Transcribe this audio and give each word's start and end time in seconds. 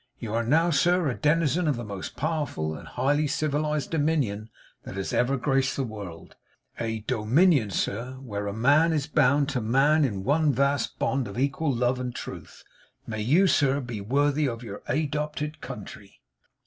You 0.17 0.35
air 0.35 0.41
now, 0.43 0.71
sir, 0.71 1.07
a 1.09 1.13
denizen 1.13 1.67
of 1.67 1.75
the 1.75 1.83
most 1.83 2.15
powerful 2.15 2.73
and 2.73 2.87
highly 2.87 3.27
civilised 3.27 3.91
dominion 3.91 4.49
that 4.81 4.95
has 4.95 5.13
ever 5.13 5.37
graced 5.37 5.75
the 5.75 5.83
world; 5.83 6.35
a 6.79 7.01
do 7.01 7.23
minion, 7.23 7.69
sir, 7.69 8.13
where 8.13 8.51
man 8.51 8.93
is 8.93 9.05
bound 9.05 9.47
to 9.49 9.61
man 9.61 10.03
in 10.03 10.23
one 10.23 10.51
vast 10.53 10.97
bond 10.97 11.27
of 11.27 11.37
equal 11.37 11.71
love 11.71 11.99
and 11.99 12.15
truth. 12.15 12.63
May 13.05 13.21
you, 13.21 13.45
sir, 13.45 13.79
be 13.79 14.01
worthy 14.01 14.47
of 14.49 14.63
your 14.63 14.81
a 14.89 15.05
dopted 15.05 15.61
country! 15.61 16.19